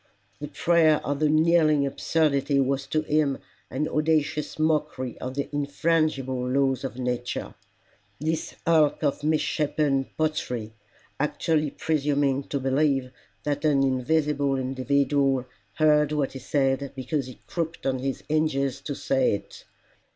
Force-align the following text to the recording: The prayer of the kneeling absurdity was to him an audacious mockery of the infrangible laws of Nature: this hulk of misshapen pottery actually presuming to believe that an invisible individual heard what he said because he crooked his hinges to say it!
The 0.39 0.47
prayer 0.47 0.99
of 1.05 1.19
the 1.19 1.29
kneeling 1.29 1.85
absurdity 1.85 2.59
was 2.59 2.87
to 2.87 3.03
him 3.03 3.37
an 3.69 3.87
audacious 3.87 4.57
mockery 4.57 5.15
of 5.19 5.35
the 5.35 5.47
infrangible 5.53 6.49
laws 6.49 6.83
of 6.83 6.97
Nature: 6.97 7.53
this 8.19 8.55
hulk 8.65 9.03
of 9.03 9.23
misshapen 9.23 10.09
pottery 10.17 10.73
actually 11.19 11.69
presuming 11.69 12.41
to 12.45 12.59
believe 12.59 13.11
that 13.43 13.63
an 13.63 13.83
invisible 13.83 14.55
individual 14.57 15.45
heard 15.75 16.13
what 16.13 16.31
he 16.33 16.39
said 16.39 16.93
because 16.95 17.27
he 17.27 17.37
crooked 17.45 17.99
his 18.01 18.23
hinges 18.27 18.81
to 18.81 18.95
say 18.95 19.33
it! 19.35 19.65